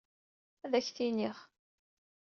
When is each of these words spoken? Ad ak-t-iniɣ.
Ad 0.65 0.73
ak-t-iniɣ. 0.79 1.37